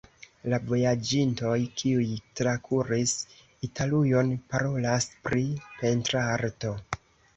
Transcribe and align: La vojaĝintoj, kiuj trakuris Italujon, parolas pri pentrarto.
La 0.51 0.57
vojaĝintoj, 0.69 1.57
kiuj 1.81 2.07
trakuris 2.41 3.13
Italujon, 3.69 4.33
parolas 4.55 5.11
pri 5.29 5.45
pentrarto. 5.83 6.75